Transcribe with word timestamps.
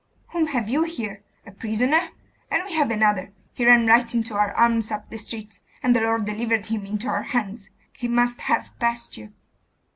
Whom 0.31 0.47
have 0.47 0.67
you 0.67 0.81
here? 0.81 1.21
A 1.45 1.51
prisoner? 1.51 2.09
And 2.49 2.63
we 2.65 2.73
have 2.73 2.89
another. 2.89 3.33
He 3.53 3.67
ran 3.67 3.85
right 3.85 4.15
into 4.15 4.33
our 4.33 4.51
arms 4.53 4.91
up 4.91 5.11
the 5.11 5.17
street, 5.19 5.59
and 5.83 5.95
the 5.95 6.01
Lord 6.01 6.25
delivered 6.25 6.65
him 6.65 6.87
into 6.87 7.05
our 7.07 7.21
hand. 7.21 7.69
He 7.99 8.07
must 8.07 8.41
have 8.41 8.71
passed 8.79 9.15
you. 9.15 9.31